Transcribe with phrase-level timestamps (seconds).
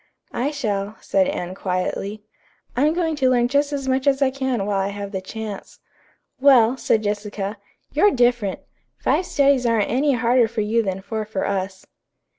[0.33, 2.23] "I shall," said Anne quietly.
[2.75, 5.79] "I'm going to learn just as much as I can while I have the chance."
[6.39, 7.59] "Well," said Jessica,
[7.93, 8.61] "you're different.
[8.97, 11.85] Five studies aren't any harder for you than four for us."